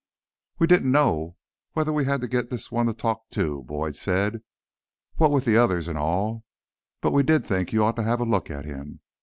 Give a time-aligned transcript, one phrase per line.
[0.57, 1.37] "We didn't know
[1.73, 4.41] whether we had to get this one to talk, too," Boyd said.
[5.17, 6.43] "What with the others, and all.
[7.01, 9.01] But we did think you ought to have a look at him."